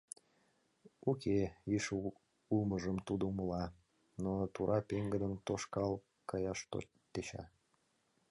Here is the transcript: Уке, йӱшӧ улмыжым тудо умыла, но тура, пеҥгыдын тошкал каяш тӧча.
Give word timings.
Уке, 1.09 1.39
йӱшӧ 1.71 1.93
улмыжым 2.53 2.97
тудо 3.07 3.23
умыла, 3.31 3.63
но 4.23 4.31
тура, 4.53 4.79
пеҥгыдын 4.89 5.33
тошкал 5.45 5.91
каяш 6.29 6.59
тӧча. 7.13 7.43